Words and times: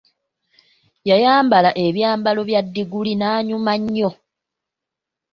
Yayambala 1.09 1.69
ebyambalo 1.85 2.41
bya 2.49 2.61
diguli 2.73 3.13
n'anyuma 3.15 3.73
nnyo. 3.81 4.09